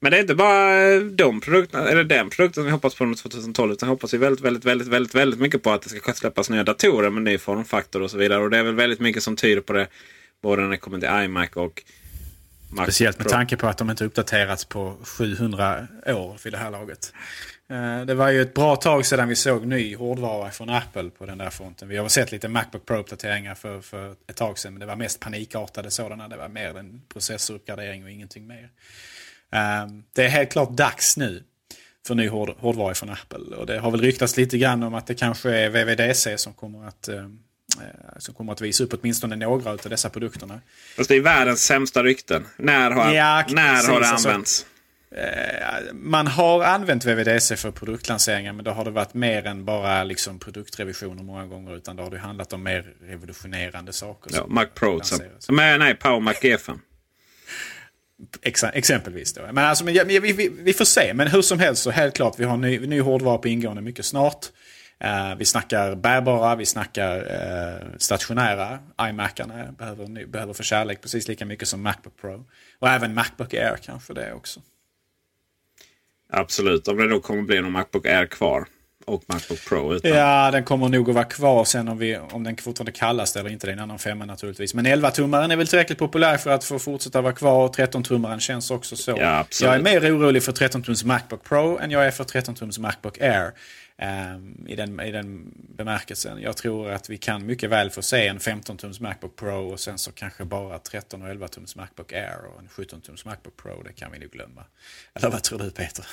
[0.00, 3.18] Men det är inte bara eh, de produkterna, eller den produkten vi hoppas på under
[3.18, 3.72] 2012.
[3.72, 6.64] Utan hoppas vi väldigt, väldigt, väldigt, väldigt, väldigt mycket på att det ska släppas nya
[6.64, 8.42] datorer med ny formfaktor och så vidare.
[8.42, 9.86] Och det är väl väldigt mycket som tyder på det.
[10.42, 11.82] Både när det kommer till iMac och
[12.74, 13.32] Mac Speciellt med Pro.
[13.32, 17.12] tanke på att de inte uppdaterats på 700 år vid det här laget.
[17.70, 21.26] Eh, det var ju ett bra tag sedan vi såg ny hårdvara från Apple på
[21.26, 21.88] den där fronten.
[21.88, 24.72] Vi har sett lite Macbook Pro-uppdateringar för, för ett tag sedan.
[24.72, 26.28] Men det var mest panikartade sådana.
[26.28, 28.68] Det var mer en processoruppgradering och ingenting mer.
[29.50, 31.42] Ehm, det är helt klart dags nu
[32.06, 33.56] för ny hård, hårdvara från Apple.
[33.56, 36.88] Och det har väl ryktats lite grann om att det kanske är VVDC som kommer
[36.88, 37.28] att Eh,
[38.18, 40.60] som kommer att visa upp åtminstone några av dessa produkterna.
[40.96, 42.46] Fast det är världens sämsta rykten.
[42.56, 44.66] När har, ja, när precis, har det alltså, använts?
[44.66, 50.04] Alltså, man har använt VVDC för produktlanseringar men då har det varit mer än bara
[50.04, 51.76] liksom produktrevisioner många gånger.
[51.76, 54.30] Utan då har det handlat om mer revolutionerande saker.
[54.34, 55.00] Ja, Mac Pro.
[55.48, 56.78] Men, nej, Power Mac G5.
[58.42, 59.42] Ex exempelvis då.
[59.52, 61.14] Men alltså, men, vi, vi, vi, får se.
[61.14, 64.04] Men hur som helst så helt klart vi har ny, ny hårdvara på ingående mycket
[64.04, 64.46] snart.
[65.04, 68.78] Uh, vi snackar bärbara, vi snackar uh, stationära.
[69.08, 72.44] iMacarna behöver, behöver få kärlek precis lika mycket som Macbook Pro.
[72.78, 74.60] Och även Macbook Air kanske det också.
[76.32, 78.66] Absolut, om det då kommer bli någon Macbook Air kvar.
[79.06, 79.94] Och Macbook Pro.
[79.94, 80.10] Utan...
[80.10, 83.40] Ja, den kommer nog att vara kvar sen om, vi, om den fortfarande kallas det
[83.40, 83.66] eller inte.
[83.66, 84.74] Det är en annan femma naturligtvis.
[84.74, 87.68] Men 11-tummaren är väl tillräckligt populär för att få fortsätta vara kvar.
[87.68, 89.10] 13-tummaren känns också så.
[89.10, 93.20] Ja, jag är mer orolig för 13-tums Macbook Pro än jag är för 13-tums Macbook
[93.20, 93.52] Air.
[94.02, 96.42] Um, i, den, I den bemärkelsen.
[96.42, 99.98] Jag tror att vi kan mycket väl få se en 15-tums Macbook Pro och sen
[99.98, 103.82] så kanske bara 13 och 11-tums Macbook Air och en 17-tums Macbook Pro.
[103.82, 104.64] Det kan vi nog glömma.
[105.14, 106.06] Eller vad tror du Peter?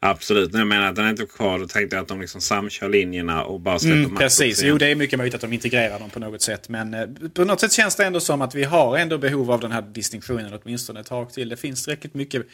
[0.00, 1.58] Absolut, jag menar att den är inte kvar.
[1.58, 4.70] Då tänkte jag att de liksom samkör linjerna och bara släpper mm, Precis, igen.
[4.70, 6.68] jo det är mycket möjligt att de integrerar dem på något sätt.
[6.68, 9.60] Men eh, på något sätt känns det ändå som att vi har ändå behov av
[9.60, 11.48] den här distinktionen åtminstone ett tag till.
[11.48, 12.46] Det finns tillräckligt mycket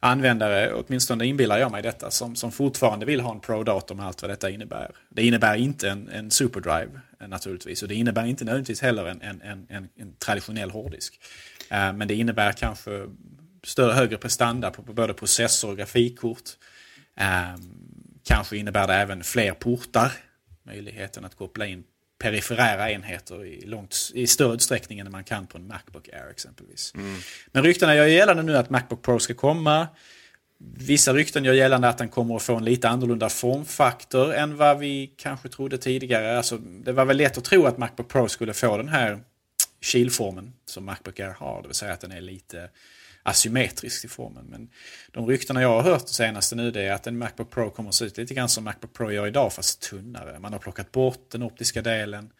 [0.00, 4.22] användare, åtminstone inbillar jag mig detta, som, som fortfarande vill ha en Pro-dator med allt
[4.22, 4.90] vad detta innebär.
[5.08, 9.22] Det innebär inte en, en SuperDrive eh, naturligtvis och det innebär inte nödvändigtvis heller en,
[9.22, 11.20] en, en, en traditionell hårddisk.
[11.72, 13.06] Uh, men det innebär kanske
[13.64, 16.50] större, högre prestanda på, på både processor och grafikkort.
[17.20, 17.56] Uh,
[18.24, 20.12] kanske innebär det även fler portar.
[20.62, 21.84] Möjligheten att koppla in
[22.18, 26.92] periferära enheter i, långt, i större utsträckning än man kan på en Macbook Air exempelvis.
[26.94, 27.16] Mm.
[27.52, 29.88] Men ryktena gör gällande nu att Macbook Pro ska komma.
[30.58, 34.78] Vissa rykten gör gällande att den kommer att få en lite annorlunda formfaktor än vad
[34.78, 36.36] vi kanske trodde tidigare.
[36.36, 39.20] Alltså, det var väl lätt att tro att Macbook Pro skulle få den här
[39.80, 41.62] kilformen som Macbook Air har.
[41.62, 42.68] Det vill säga att den är lite
[43.26, 44.44] asymmetrisk i formen.
[44.44, 44.68] Men
[45.12, 47.94] de ryktena jag har hört senaste nu det är att en Macbook Pro kommer att
[47.94, 50.38] se ut lite grann som Macbook Pro gör idag fast tunnare.
[50.38, 52.30] Man har plockat bort den optiska delen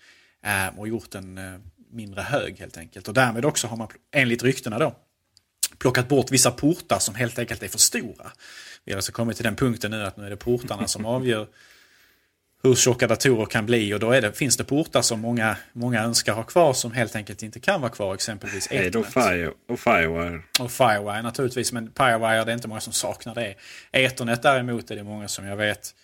[0.45, 3.09] äh, och gjort den äh, mindre hög helt enkelt.
[3.09, 4.97] Och därmed också har man enligt ryktena då
[5.79, 8.33] plockat bort vissa portar som helt enkelt är för stora.
[8.85, 11.47] Vi har alltså kommit till den punkten nu att nu är det portarna som avgör
[12.67, 16.33] hur tjocka datorer kan bli och då det, finns det portar som många, många önskar
[16.33, 18.15] ha kvar som helt enkelt inte kan vara kvar.
[18.15, 18.95] Exempelvis Ethernet.
[18.95, 20.43] Och, Fire, och Firewire.
[20.61, 23.55] Och Firewire naturligtvis, men Firewire det är inte många som saknar det.
[23.93, 25.95] Ethernet däremot är det många som jag vet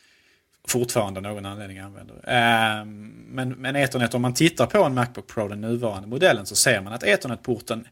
[0.68, 2.14] fortfarande av någon anledning använder.
[2.14, 6.56] Um, men, men Ethernet, om man tittar på en Macbook Pro, den nuvarande modellen, så
[6.56, 7.88] ser man att Ethernet-porten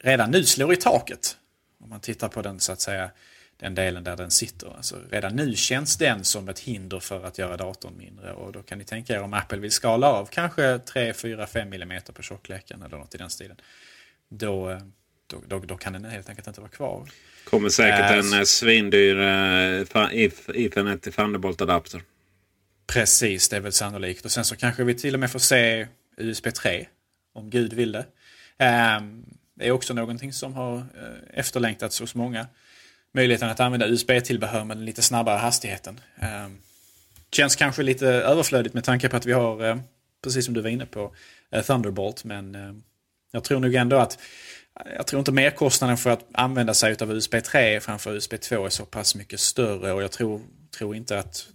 [0.00, 1.36] redan nu slår i taket.
[1.80, 3.10] Om man tittar på den så att säga
[3.58, 4.76] den delen där den sitter.
[4.76, 8.62] Alltså, redan nu känns den som ett hinder för att göra datorn mindre och då
[8.62, 12.22] kan ni tänka er om Apple vill skala av kanske 3, 4, 5 mm på
[12.22, 13.56] tjockleken eller något i den stilen.
[14.28, 14.78] Då, eh,
[15.26, 17.08] då, då, då, kan den helt enkelt inte vara kvar.
[17.44, 19.80] Kommer säkert äh, en äh, svindyr äh,
[20.54, 22.02] Ethernet till Thunderbolt-adapter.
[22.86, 24.24] Precis, det är väl sannolikt.
[24.24, 26.86] Och sen så kanske vi till och med får se USB 3.
[27.34, 28.06] Om Gud vill det.
[28.58, 30.86] Ähm, det är också någonting som har
[31.34, 32.46] efterlängtats hos många
[33.18, 36.00] möjligheten att använda USB-tillbehör med den lite snabbare hastigheten.
[36.20, 36.48] Eh,
[37.32, 39.76] känns kanske lite överflödigt med tanke på att vi har, eh,
[40.24, 41.14] precis som du var inne på,
[41.52, 42.24] eh, Thunderbolt.
[42.24, 42.72] Men eh,
[43.32, 44.18] jag tror nog ändå att
[44.96, 48.70] jag tror inte merkostnaden för att använda sig av USB 3 framför USB 2 är
[48.70, 50.40] så pass mycket större och jag tror,
[50.78, 51.46] tror inte att,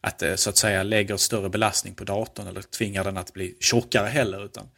[0.00, 3.56] att det så att säga lägger större belastning på datorn eller tvingar den att bli
[3.60, 4.44] tjockare heller.
[4.44, 4.68] Utan,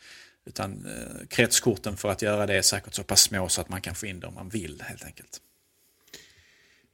[0.47, 3.81] utan eh, kretskorten för att göra det är säkert så pass små så att man
[3.81, 5.40] kan få in det om man vill helt enkelt.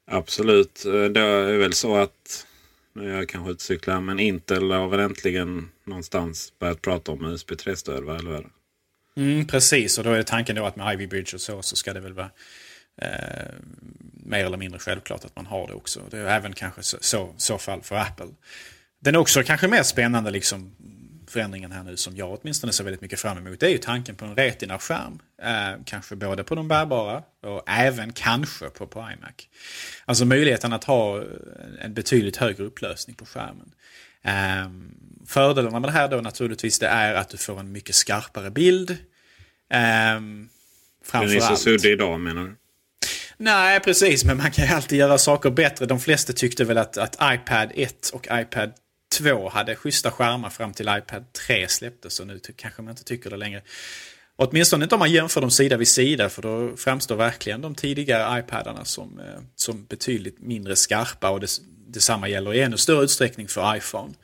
[0.07, 0.85] Absolut.
[0.85, 2.47] Eh, det är väl så att,
[2.93, 7.25] nu är jag kanske ute cyklar, men Intel har väl äntligen någonstans börjat prata om
[7.25, 8.19] USB 3-stöd, va?
[8.19, 8.47] eller
[9.17, 11.93] mm, Precis, och då är tanken då att med Ivy Bridge och så, så ska
[11.93, 12.31] det väl vara
[13.03, 13.49] eh,
[14.13, 16.01] mer eller mindre självklart att man har det också.
[16.11, 18.29] Det är även kanske så, så, så fall för Apple.
[19.01, 20.73] Den är också kanske mer spännande liksom
[21.33, 24.15] förändringen här nu som jag åtminstone ser väldigt mycket fram emot det är ju tanken
[24.17, 25.19] på en Retina-skärm.
[25.43, 29.49] Eh, kanske både på de bärbara och även kanske på, på iMac.
[30.05, 31.23] Alltså möjligheten att ha
[31.81, 33.73] en betydligt högre upplösning på skärmen.
[34.23, 34.71] Eh,
[35.27, 38.91] fördelarna med det här då naturligtvis det är att du får en mycket skarpare bild.
[38.91, 38.99] Eh,
[39.71, 40.49] Den
[41.13, 42.57] är så suddig idag menar du?
[43.37, 44.25] Nej, precis.
[44.25, 45.87] Men man kan ju alltid göra saker bättre.
[45.87, 48.73] De flesta tyckte väl att, att iPad 1 och iPad
[49.19, 53.31] 2 hade schyssta skärmar fram till iPad 3 släpptes och nu kanske man inte tycker
[53.31, 53.63] det längre.
[54.37, 58.41] Åtminstone inte om man jämför dem sida vid sida för då framstår verkligen de tidigare
[58.41, 61.49] iPadarna som, eh, som betydligt mindre skarpa och det,
[61.87, 64.15] detsamma gäller i ännu större utsträckning för iPhone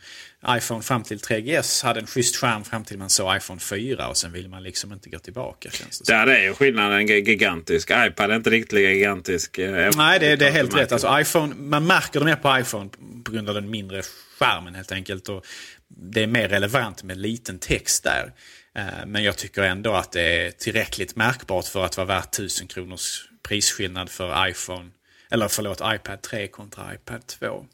[0.46, 4.16] iPhone fram till 3GS hade en schysst skärm fram till man såg iPhone 4 och
[4.16, 5.70] sen vill man liksom inte gå tillbaka.
[5.70, 7.90] Känns det Där är ju skillnaden gigantisk.
[7.90, 9.58] iPad är inte riktigt lika gigantisk.
[9.58, 10.92] Eh, Nej, det, det är helt rätt.
[10.92, 12.90] Alltså, iPhone, man märker det mer på iPhone
[13.24, 14.02] på grund av den mindre
[14.38, 15.28] skärmen helt enkelt.
[15.28, 15.46] Och
[15.88, 18.32] det är mer relevant med liten text där.
[18.74, 22.66] Eh, men jag tycker ändå att det är tillräckligt märkbart för att vara värt 1000
[22.66, 24.90] kronors prisskillnad för iPhone,
[25.30, 27.66] eller förlåt, iPad 3 kontra iPad 2.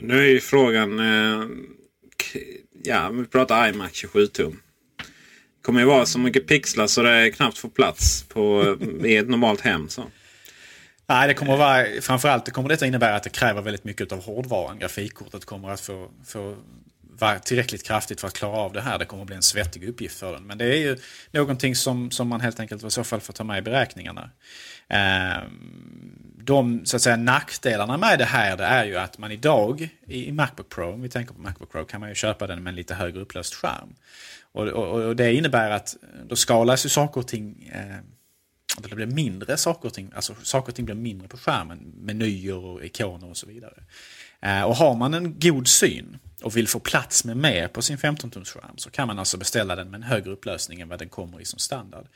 [0.00, 1.46] Nu är ju frågan, eh,
[2.84, 4.60] ja, vi pratar iMac 27 tum.
[4.96, 9.28] Det kommer ju vara så mycket pixlar så det knappt får plats på, i ett
[9.28, 9.88] normalt hem.
[9.88, 10.04] Så.
[11.06, 14.12] Nej, det kommer att vara, framförallt det kommer detta innebära att det kräver väldigt mycket
[14.12, 14.78] av hårdvaran.
[14.78, 16.56] Grafikkortet kommer att få, få
[17.00, 18.98] vara tillräckligt kraftigt för att klara av det här.
[18.98, 20.46] Det kommer att bli en svettig uppgift för den.
[20.46, 20.96] Men det är ju
[21.30, 24.30] någonting som, som man helt enkelt i så fall får ta med i beräkningarna.
[24.88, 29.88] Ehm, de så att säga, nackdelarna med det här det är ju att man idag
[30.06, 32.70] i Macbook Pro, om vi tänker på Macbook Pro, kan man ju köpa den med
[32.70, 33.94] en lite högre upplöst skärm.
[34.52, 37.96] Och, och, och det innebär att då skalas ju saker och ting eh,
[38.82, 41.92] det blir mindre saker och ting, alltså saker och ting blir mindre på skärmen.
[41.96, 43.82] Menyer och ikoner och så vidare.
[44.40, 47.96] Eh, och har man en god syn och vill få plats med mer på sin
[47.96, 51.40] 15-tumsskärm så kan man alltså beställa den med en högre upplösning än vad den kommer
[51.40, 52.06] i som standard.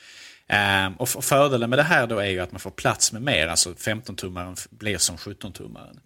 [0.49, 3.49] Ehm, och fördelen med det här då är ju att man får plats med mer,
[3.49, 5.99] alltså 15-tummaren blir som 17-tummaren.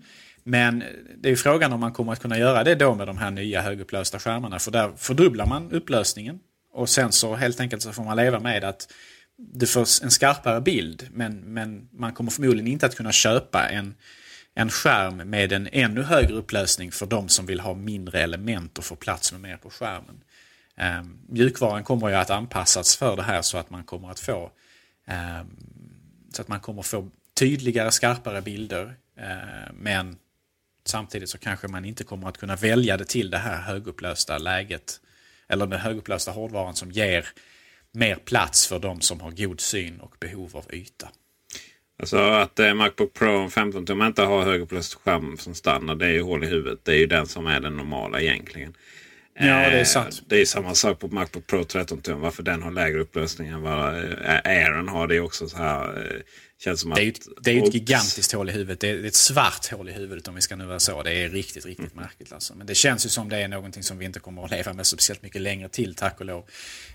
[0.44, 0.84] Men
[1.16, 3.30] det är ju frågan om man kommer att kunna göra det då med de här
[3.30, 4.58] nya högupplösta skärmarna.
[4.58, 6.38] För där fördubblar man upplösningen.
[6.72, 8.92] Och sen så helt enkelt så får man leva med att
[9.36, 13.94] du får en skarpare bild men, men man kommer förmodligen inte att kunna köpa en,
[14.54, 18.84] en skärm med en ännu högre upplösning för de som vill ha mindre element och
[18.84, 20.20] få plats med mer på skärmen.
[20.80, 24.50] Eh, mjukvaran kommer ju att anpassas för det här så att man kommer att få
[25.06, 25.44] eh,
[26.32, 28.94] så att man kommer få tydligare, skarpare bilder.
[29.18, 30.16] Eh, men
[30.84, 35.00] samtidigt så kanske man inte kommer att kunna välja det till det här högupplösta läget.
[35.48, 37.28] Eller den högupplösta hårdvaran som ger
[37.92, 41.08] mer plats för de som har god syn och behov av yta.
[41.98, 45.98] Alltså att eh, Macbook Pro 15 tum inte har högupplöst skärm som standard.
[45.98, 46.84] Det är ju hål i huvudet.
[46.84, 48.74] Det är ju den som är den normala egentligen.
[49.38, 50.08] Ja, det är sant.
[50.08, 52.20] Eh, det är samma sak på Macbook Pro 13 tum.
[52.20, 55.06] Varför den har lägre upplösning än vad eh, Airen har.
[55.06, 55.84] Det är också så här.
[55.84, 56.20] Eh,
[56.58, 58.80] känns som det är ju ett, det är ett gigantiskt hål i huvudet.
[58.80, 61.02] Det är ett svart hål i huvudet om vi ska nu vara så.
[61.02, 62.04] Det är riktigt, riktigt mm.
[62.04, 62.32] märkligt.
[62.32, 62.54] Alltså.
[62.54, 64.86] Men det känns ju som det är någonting som vi inte kommer att leva med
[64.86, 66.44] speciellt mycket längre till, tack och lov.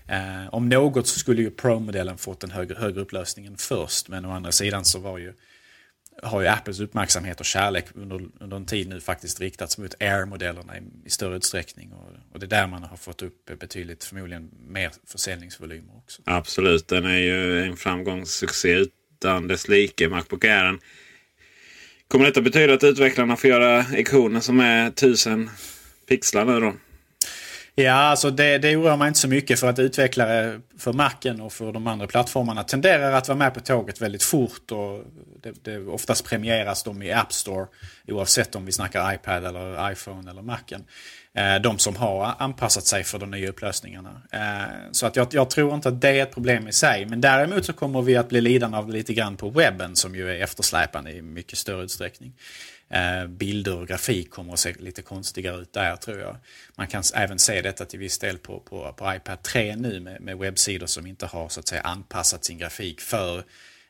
[0.08, 4.08] Eh, om något så skulle ju Pro-modellen fått en högre, högre upplösning än först.
[4.08, 5.32] Men å andra sidan så var ju
[6.22, 10.78] har ju Apples uppmärksamhet och kärlek under, under en tid nu faktiskt riktats mot Air-modellerna
[10.78, 11.92] i, i, större utsträckning.
[11.92, 16.22] Och, och, det är där man har fått upp betydligt, förmodligen mer försäljningsvolymer också.
[16.24, 20.78] Absolut, den är ju en framgångssuccé utan dess like, Macbook Air.
[22.08, 25.50] Kommer detta betyda att utvecklarna får göra ikoner som är tusen
[26.08, 26.72] pixlar nu då?
[27.74, 31.52] Ja, alltså det, det oroar mig inte så mycket för att utvecklare för Macen och
[31.52, 34.72] för de andra plattformarna tenderar att vara med på tåget väldigt fort.
[34.72, 35.04] Och
[35.42, 37.66] det, det oftast premieras de i App Store
[38.08, 40.84] oavsett om vi snackar iPad eller iPhone eller Macen.
[41.34, 44.22] Eh, de som har anpassat sig för de nya upplösningarna.
[44.30, 47.06] Eh, så att jag, jag, tror inte att det är ett problem i sig.
[47.06, 50.30] Men däremot så kommer vi att bli lidande av lite grann på webben som ju
[50.30, 52.32] är eftersläpande i mycket större utsträckning.
[52.92, 56.36] Eh, bilder och grafik kommer att se lite konstigare ut där tror jag.
[56.74, 60.20] Man kan även se detta till viss del på, på, på iPad 3 nu med,
[60.20, 63.44] med webbsidor som inte har så att säga anpassat sin grafik för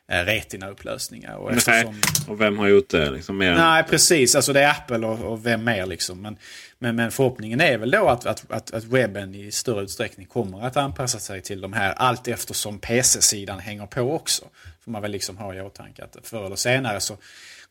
[0.07, 1.35] Eh, retina-upplösningar.
[1.35, 2.01] Och, eftersom...
[2.27, 3.11] och vem har gjort det?
[3.11, 4.35] Liksom, mer Nej, precis.
[4.35, 6.21] Alltså det är Apple och, och vem mer liksom.
[6.21, 6.37] Men,
[6.79, 10.65] men, men, förhoppningen är väl då att, att, att, att webben i större utsträckning kommer
[10.65, 14.45] att anpassa sig till de här allt eftersom PC-sidan hänger på också.
[14.83, 17.17] Får man väl liksom ha i åtanke att förr eller senare så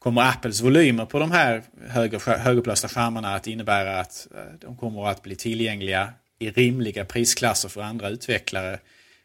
[0.03, 5.09] kommer Apples volymer på de här höger, högupplösta skärmarna att innebära att eh, de kommer
[5.09, 8.79] att bli tillgängliga i rimliga prisklasser för andra utvecklare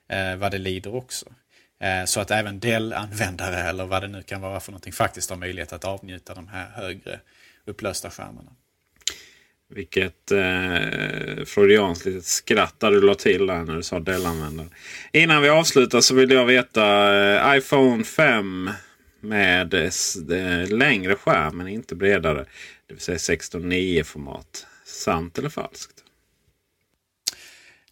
[0.09, 1.25] eh, vad det lider också.
[1.81, 5.37] Eh, så att även Dell-användare eller vad det nu kan vara för någonting faktiskt har
[5.37, 7.19] möjlighet att avnjuta de här högre
[7.65, 8.51] upplösta skärmarna.
[9.69, 14.67] Vilket eh, freudianskt litet skratt där du la till där när du sa Dell-användare.
[15.13, 18.69] Innan vi avslutar så vill jag veta eh, iPhone 5
[19.19, 22.45] med eh, längre skärm men inte bredare.
[22.87, 24.67] Det vill säga 16.9 format.
[24.85, 26.03] Sant eller falskt?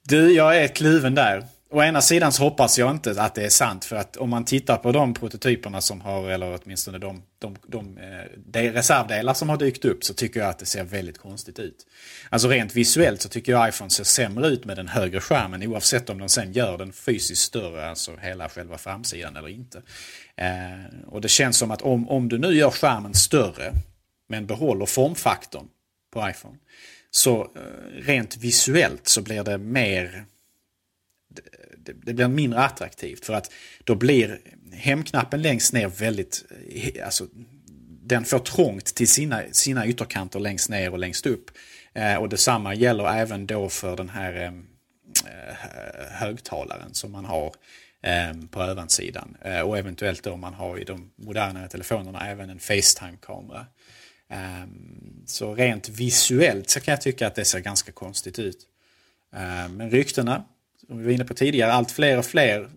[0.04, 1.44] Du, jag är kluven där
[1.76, 3.86] å ena sidan så hoppas jag inte att det är sant.
[3.86, 7.98] För att om man tittar på de prototyperna som har, eller åtminstone de, de, de,
[7.98, 11.60] eh, de reservdelar som har dykt upp så tycker jag att det ser väldigt konstigt
[11.60, 11.86] ut.
[12.30, 16.10] Alltså rent visuellt så tycker jag iPhone ser sämre ut med den högre skärmen oavsett
[16.10, 19.82] om de sen gör den fysiskt större, alltså hela själva framsidan eller inte.
[20.36, 23.74] Eh, och det känns som att om, om du nu gör skärmen större
[24.30, 25.68] men behåller formfaktorn
[26.14, 26.58] på iPhone
[27.12, 30.26] så eh, rent visuellt så blir det mer
[31.86, 33.52] det, blir mindre attraktivt för att
[33.84, 34.40] då blir
[34.74, 37.28] hemknappen längst ner väldigt, eh, alltså
[38.04, 41.52] den får trångt till sina, sina ytterkanter längst ner och längst upp.
[41.94, 45.56] Eh, och detsamma gäller även då för den här eh, eh
[46.12, 47.52] högtalaren som man har
[48.04, 49.38] eh, på övansidan.
[49.42, 53.66] Eh, och eventuellt då man har i de modernare telefonerna även en Facetime-kamera.
[54.30, 54.68] Eh,
[55.26, 58.68] så rent visuellt så kan jag tycka att det ser ganska konstigt ut.
[59.36, 60.46] Eh, men ryktena
[60.88, 62.70] som vi var inne på tidigare, allt fler och fler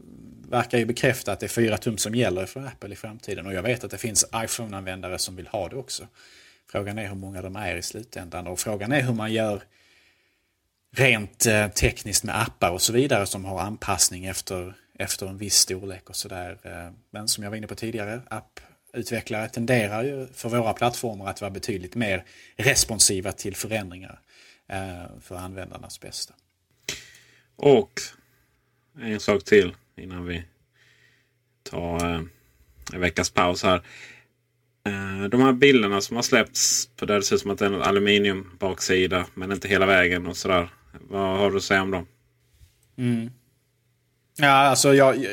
[0.49, 3.47] verkar ju bekräfta att det är 4 tum som gäller för Apple i framtiden.
[3.47, 6.07] Och jag vet att det finns iPhone-användare som vill ha det också.
[6.71, 9.63] Frågan är hur många de är i slutändan och frågan är hur man gör
[10.97, 15.57] rent eh, tekniskt med appar och så vidare som har anpassning efter, efter en viss
[15.57, 16.59] storlek och sådär.
[16.63, 21.41] Eh, men som jag var inne på tidigare, apputvecklare tenderar ju för våra plattformar att
[21.41, 22.25] vara betydligt mer
[22.57, 24.21] responsiva till förändringar
[24.69, 26.35] eh, för användarnas bästa.
[27.59, 28.01] Och
[29.01, 30.45] en sak till innan vi
[31.63, 32.23] tar eh,
[32.93, 33.83] en veckas paus här.
[34.87, 37.65] Eh, de här bilderna som har släppts på där det ser ut som att det
[37.65, 40.71] är en aluminium baksida men inte hela vägen och sådär.
[41.09, 42.07] Vad har du att säga om dem?
[42.99, 43.31] Mm.
[44.37, 45.27] Ja, alltså jag,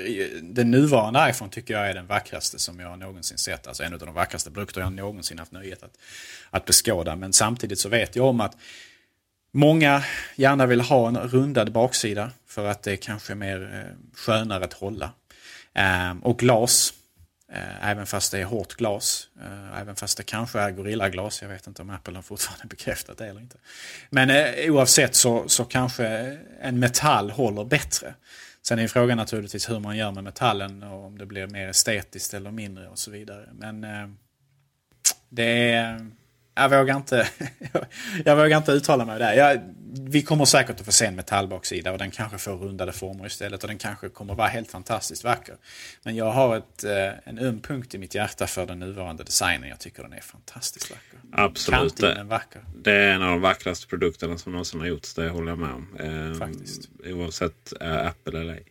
[0.43, 3.67] den nuvarande iPhone tycker jag är den vackraste som jag någonsin sett.
[3.67, 5.97] Alltså en av de vackraste produkter jag någonsin haft nöjet att,
[6.49, 7.15] att beskåda.
[7.15, 8.57] Men samtidigt så vet jag om att
[9.57, 10.03] Många
[10.35, 14.73] gärna vill ha en rundad baksida för att det är kanske mer eh, skönare att
[14.73, 15.11] hålla.
[15.73, 16.93] Ehm, och glas
[17.51, 19.27] eh, även fast det är hårt glas.
[19.41, 21.41] Eh, även fast det kanske är Gorilla-glas.
[21.41, 23.57] Jag vet inte om Apple har fortfarande bekräftat det eller inte.
[24.09, 24.29] Men
[24.71, 26.07] oavsett så, så kanske
[26.61, 28.13] en metall håller bättre.
[28.61, 32.33] Sen är frågan naturligtvis hur man gör med metallen och om det blir mer estetiskt
[32.33, 33.49] eller mindre och så vidare.
[33.53, 33.85] Men
[35.29, 36.11] det är...
[36.55, 37.27] Jag vågar inte,
[38.25, 39.33] jag vågar inte uttala mig där.
[39.33, 39.61] Jag,
[39.99, 43.63] vi kommer säkert att få se en metallbaksida och den kanske får rundade former istället
[43.63, 45.55] och den kanske kommer vara helt fantastiskt vacker.
[46.03, 49.69] Men jag har ett, eh, en öm punkt i mitt hjärta för den nuvarande designen.
[49.69, 51.19] Jag tycker den är fantastiskt vacker.
[51.31, 51.97] Absolut.
[51.97, 52.61] Det, vacker.
[52.83, 55.13] det är en av de vackraste produkterna som någonsin har gjorts.
[55.13, 55.97] Det håller jag med om.
[55.99, 56.89] Eh, Faktiskt.
[57.05, 58.65] Oavsett eh, Apple eller ej.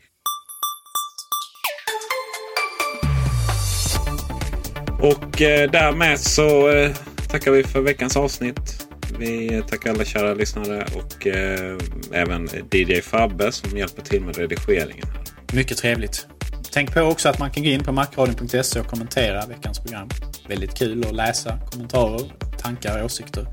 [5.00, 6.96] Och eh, därmed så eh,
[7.34, 8.88] tackar vi för veckans avsnitt.
[9.18, 11.78] Vi tackar alla kära lyssnare och eh,
[12.12, 15.06] även DJ Fabbe som hjälper till med redigeringen.
[15.52, 16.26] Mycket trevligt.
[16.72, 20.08] Tänk på också att man kan gå in på macradion.se och kommentera veckans program.
[20.48, 23.46] Väldigt kul att läsa kommentarer, tankar och åsikter.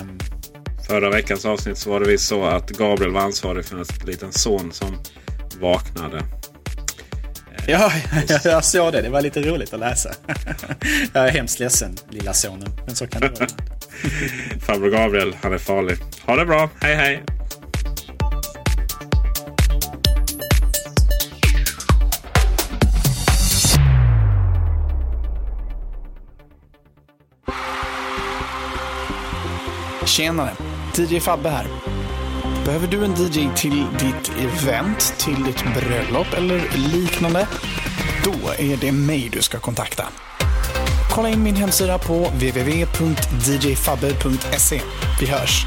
[0.00, 0.18] Um...
[0.86, 4.32] Förra veckans avsnitt så var det visst så att Gabriel var ansvarig för en liten
[4.32, 4.96] son som
[5.60, 6.22] vaknade.
[7.66, 7.92] Ja,
[8.44, 9.02] jag såg det.
[9.02, 10.10] Det var lite roligt att läsa.
[11.12, 12.68] Jag är hemskt ledsen, lilla sonen.
[12.86, 13.48] Men så kan det vara.
[14.66, 15.96] Farbror Gabriel, han är farlig.
[16.26, 16.70] Ha det bra.
[16.80, 17.22] Hej hej!
[30.06, 30.50] Tjenare!
[30.96, 31.66] DJ Fabbe här.
[32.64, 37.48] Behöver du en DJ till ditt event, till ditt bröllop eller liknande?
[38.24, 40.04] Då är det mig du ska kontakta.
[41.10, 44.80] Kolla in min hemsida på www.djfabbe.se.
[45.20, 45.66] Vi hörs!